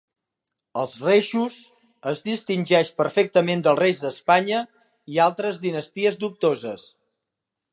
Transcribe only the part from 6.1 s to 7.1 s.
dubtoses.